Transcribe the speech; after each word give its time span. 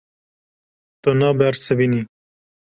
Tu 1.03 1.11
nabersivînî. 1.19 2.01